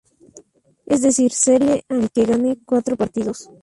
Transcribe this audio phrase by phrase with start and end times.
[0.87, 3.51] Es decir, serie al que gane cuatro partidos.